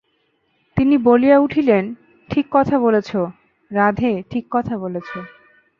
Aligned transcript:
তিনি 0.77 0.97
বলিয়া 0.97 1.37
উঠিলেন, 1.39 1.95
ঠিক 2.29 2.45
কথা 2.51 2.79
বলেছ, 2.79 3.15
রাধে, 3.71 4.23
ঠিক 4.29 4.45
কথা 4.51 4.77
বলেছ। 4.77 5.09